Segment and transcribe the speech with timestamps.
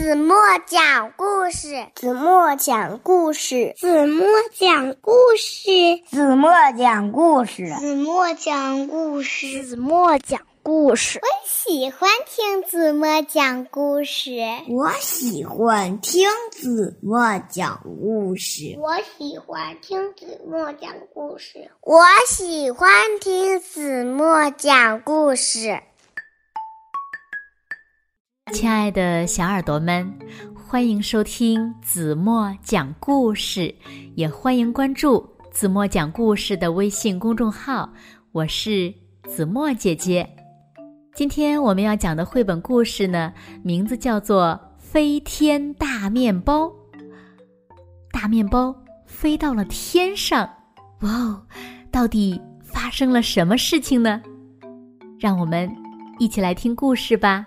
[0.00, 0.34] 子墨
[0.66, 11.20] 讲故事，子墨讲故事，子墨讲故事，子墨讲故事，子墨讲故事，子墨讲故事。
[11.22, 14.32] 我喜欢听子墨讲故事，
[14.70, 22.90] 我喜欢听子墨讲故事，我喜欢听子墨讲故事，我喜欢
[23.20, 25.78] 听子墨讲故事。
[28.52, 30.12] 亲爱的小耳朵们，
[30.54, 33.72] 欢迎收听子墨讲故事，
[34.16, 37.88] 也欢迎关注子墨讲故事的微信公众号。
[38.32, 38.92] 我是
[39.28, 40.28] 子墨姐姐。
[41.14, 43.32] 今天我们要讲的绘本故事呢，
[43.62, 46.64] 名字叫做《飞天大面包》。
[48.10, 48.74] 大面包
[49.06, 50.48] 飞到了天上，
[51.02, 51.42] 哇哦！
[51.90, 54.20] 到底发生了什么事情呢？
[55.20, 55.70] 让我们
[56.18, 57.46] 一起来听故事吧。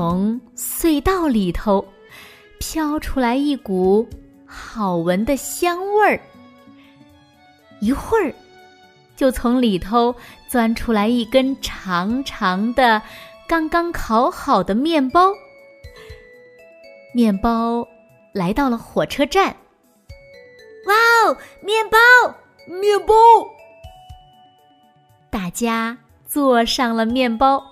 [0.00, 1.86] 从隧道里头
[2.58, 4.08] 飘出来一股
[4.46, 6.18] 好闻的香味儿，
[7.82, 8.32] 一会儿
[9.14, 10.14] 就从里头
[10.48, 13.02] 钻出来一根长长的、
[13.46, 15.34] 刚刚烤好的面包。
[17.14, 17.86] 面包
[18.32, 19.54] 来到了火车站，
[20.86, 20.94] 哇
[21.28, 21.98] 哦，面包，
[22.66, 23.14] 面包！
[25.28, 27.62] 大家坐上了面包。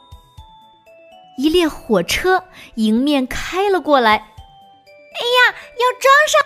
[1.39, 2.42] 一列火车
[2.75, 6.42] 迎面开了过来，哎呀，要装上！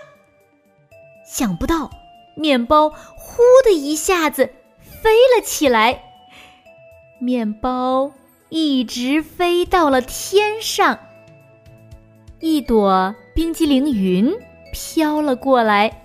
[1.27, 1.91] 想不到，
[2.37, 6.03] 面包呼的一下子飞了起来，
[7.19, 8.13] 面包
[8.51, 10.99] 一直飞到了天上。
[12.41, 14.31] 一朵冰激凌云
[14.75, 16.05] 飘了过来，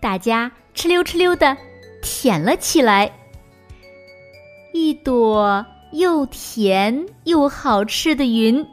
[0.00, 1.56] 大家哧溜哧溜的
[2.02, 3.12] 舔了起来。
[4.72, 5.64] 一朵。
[5.94, 8.66] 又甜又好吃的云，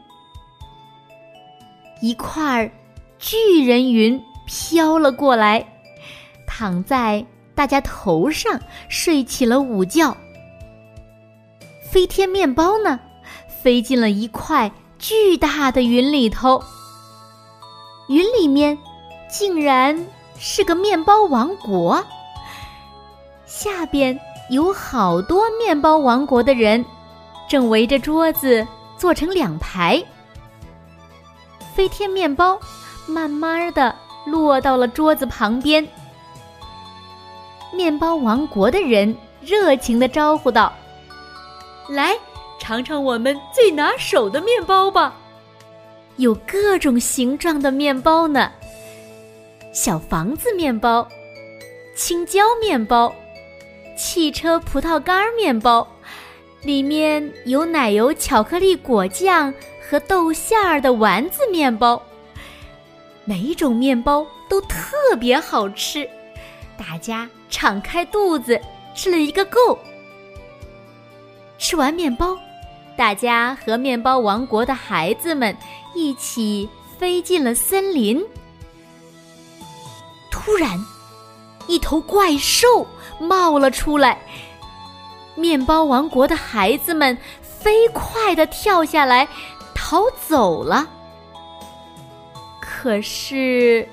[2.01, 2.71] 一块儿
[3.19, 5.63] 巨人云飘了过来，
[6.47, 7.23] 躺在
[7.53, 10.17] 大家头上睡起了午觉。
[11.91, 12.99] 飞天面包呢，
[13.47, 16.59] 飞进了一块巨大的云里头，
[18.09, 18.75] 云里面
[19.29, 20.07] 竟然
[20.39, 22.03] 是个面包王国，
[23.45, 26.83] 下边有好多面包王国的人。
[27.51, 30.01] 正围着桌子坐成两排，
[31.75, 32.57] 飞天面包
[33.05, 33.93] 慢慢的
[34.25, 35.85] 落到了桌子旁边。
[37.73, 40.71] 面包王国的人热情的招呼道
[41.91, 42.15] ：“来
[42.57, 45.13] 尝尝我们最拿手的面包吧！
[46.15, 48.49] 有各种形状的面包呢，
[49.73, 51.05] 小房子面包、
[51.97, 53.13] 青椒面包、
[53.97, 55.85] 汽车葡萄干面包。”
[56.63, 59.51] 里面有奶油巧克力果酱
[59.89, 61.99] 和豆馅儿的丸子面包，
[63.25, 66.07] 每一种面包都特别好吃，
[66.77, 68.59] 大家敞开肚子
[68.95, 69.77] 吃了一个够。
[71.57, 72.37] 吃完面包，
[72.95, 75.55] 大家和面包王国的孩子们
[75.95, 78.23] 一起飞进了森林。
[80.29, 80.79] 突然，
[81.67, 82.85] 一头怪兽
[83.19, 84.19] 冒了出来。
[85.35, 89.27] 面包王国的孩子们飞快的跳下来，
[89.73, 90.85] 逃走了。
[92.59, 93.87] 可是，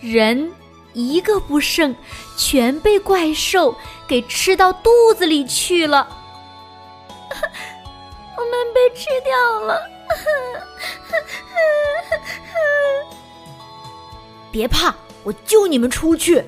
[0.00, 0.50] 人
[0.92, 1.94] 一个不剩，
[2.36, 3.76] 全被怪兽
[4.06, 6.08] 给吃到肚子里去了。
[8.36, 9.80] 我们被吃掉了。
[14.50, 16.42] 别怕，我救你们出去。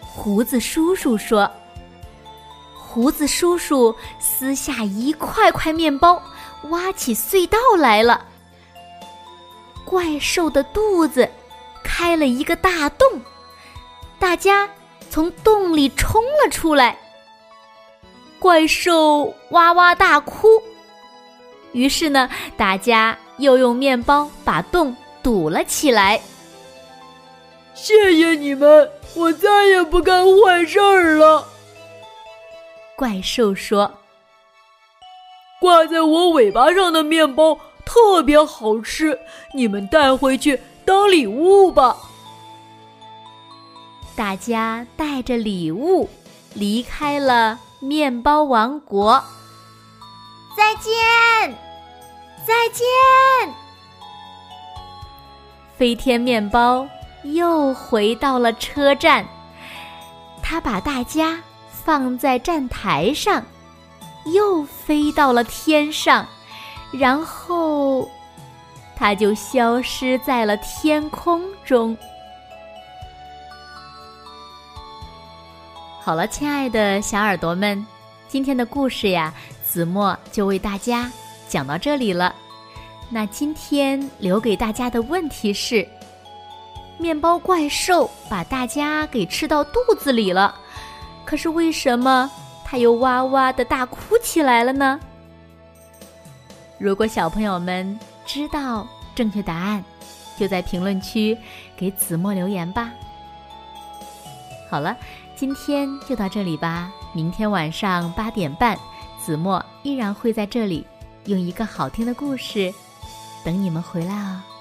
[0.00, 1.50] 胡子叔叔说。
[2.92, 6.22] 胡子叔叔撕下一块块面包，
[6.64, 8.22] 挖起隧道来了。
[9.86, 11.26] 怪兽的肚子
[11.82, 13.08] 开了一个大洞，
[14.18, 14.68] 大家
[15.08, 16.98] 从洞里冲了出来。
[18.38, 20.62] 怪兽哇哇大哭，
[21.72, 22.28] 于是呢，
[22.58, 26.20] 大家又用面包把洞堵了起来。
[27.72, 31.48] 谢谢你们，我再也不干坏事儿了。
[33.02, 33.98] 怪兽说
[35.60, 39.18] ：“挂在我尾巴上的面包特别好吃，
[39.56, 41.96] 你们带回去当礼物吧。”
[44.14, 46.08] 大家带着礼物
[46.54, 49.20] 离开了面包王国。
[50.56, 50.94] 再见，
[52.46, 53.52] 再见！
[55.76, 56.86] 飞天面包
[57.24, 59.26] 又回到了车站。
[60.40, 61.42] 他把大家
[61.84, 63.44] 放在站台上，
[64.32, 66.26] 又飞到了天上，
[66.92, 68.08] 然后
[68.94, 71.96] 它就消失在了天空中。
[76.00, 77.84] 好了，亲爱的小耳朵们，
[78.28, 79.32] 今天的故事呀，
[79.64, 81.10] 子墨就为大家
[81.48, 82.34] 讲到这里了。
[83.08, 85.86] 那今天留给大家的问题是：
[86.98, 90.54] 面包怪兽把大家给吃到肚子里了，
[91.32, 92.30] 可是为什么
[92.62, 95.00] 他又哇哇的大哭起来了呢？
[96.76, 99.82] 如果小朋友们知道正确答案，
[100.38, 101.34] 就在评论区
[101.74, 102.92] 给子墨留言吧。
[104.68, 104.94] 好了，
[105.34, 106.92] 今天就到这里吧。
[107.14, 108.76] 明天晚上八点半，
[109.18, 110.86] 子墨依然会在这里
[111.24, 112.70] 用一个好听的故事。
[113.42, 114.51] 等你们回来哦。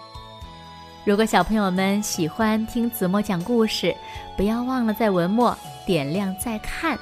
[1.03, 3.95] 如果小朋友们喜欢听子墨讲故事，
[4.37, 6.97] 不要忘了在文末点亮再看，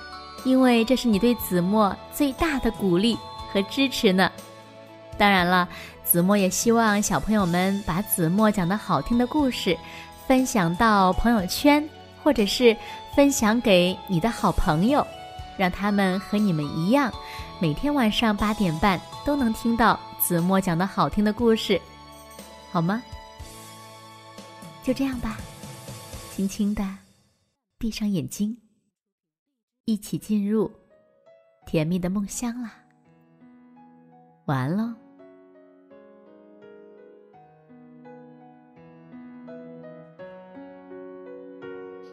[0.45, 3.17] 因为这是你对子墨最大的鼓励
[3.51, 4.31] 和支持呢。
[5.17, 5.67] 当然了，
[6.01, 9.77] 子墨也希望小朋友们把子墨讲的好听的故事
[10.25, 11.83] 分享到朋友圈，
[12.23, 12.75] 或者是
[13.13, 15.05] 分享给你的好朋友，
[15.57, 17.11] 让他们和你们一样，
[17.59, 19.99] 每天晚上八点半都能听到。
[20.21, 21.79] 子墨讲的好听的故事，
[22.71, 23.03] 好吗？
[24.83, 25.37] 就这样吧，
[26.31, 26.83] 轻轻的
[27.77, 28.57] 闭上眼睛，
[29.85, 30.71] 一起进入
[31.67, 32.73] 甜蜜的梦乡啦。
[34.45, 34.95] 晚安喽。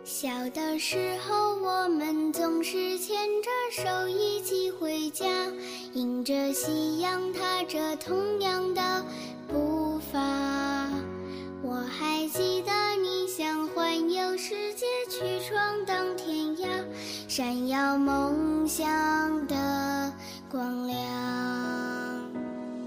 [0.04, 3.50] 小的时候，我们总是牵着
[3.82, 5.26] 手一起回家，
[5.94, 9.04] 迎着夕阳，踏着同样的
[17.98, 18.86] 梦想
[19.46, 20.12] 的
[20.50, 20.96] 光亮。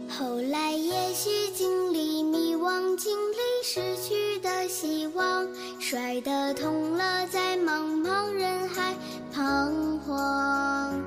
[0.09, 5.47] 后来也许经历迷惘，经历失去的希望。
[5.79, 8.93] 摔得痛了，在茫茫人海
[9.33, 11.01] 彷徨。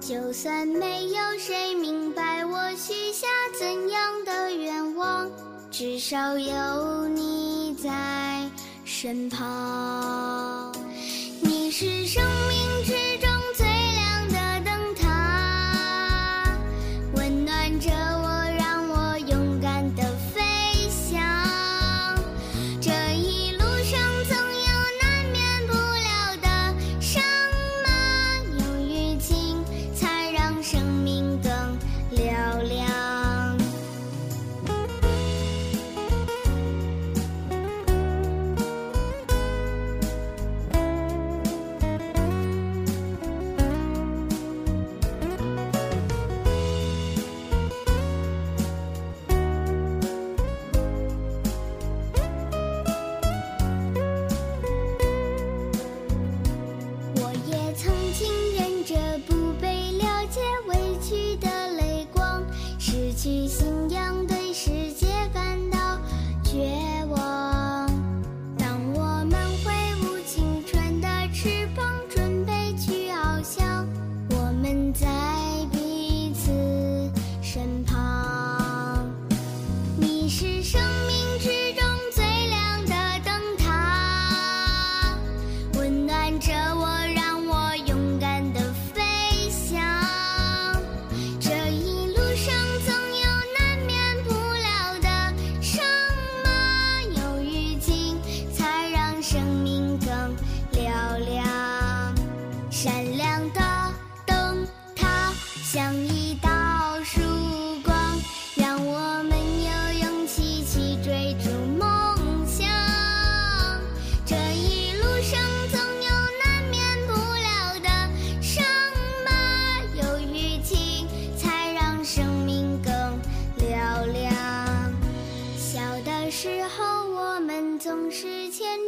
[0.00, 3.26] 就算没有谁明白我许下
[3.58, 5.30] 怎样的愿望，
[5.70, 8.48] 至少有你在
[8.84, 10.72] 身旁。
[11.40, 13.09] 你是生命之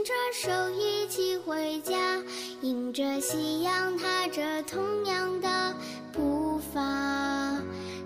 [0.04, 1.96] 着手一起回家，
[2.60, 2.92] 迎。
[2.92, 5.74] 着夕阳，踏着同样的
[6.12, 7.58] 步伐。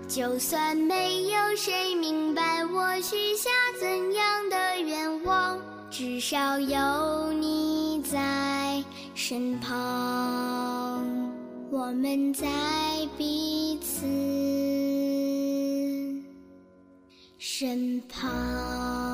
[0.07, 5.59] 就算没有谁明白我许下怎样的愿望，
[5.91, 8.81] 至少有你在
[9.13, 11.05] 身旁。
[11.69, 12.47] 我们在
[13.17, 14.05] 彼此
[17.37, 19.06] 身旁。